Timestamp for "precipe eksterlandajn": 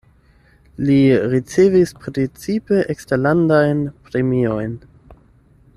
2.05-3.87